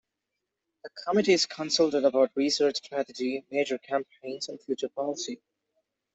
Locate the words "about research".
2.05-2.77